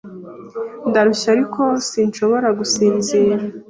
[0.89, 3.35] Ndarushye, ariko sinshobora gusinzira.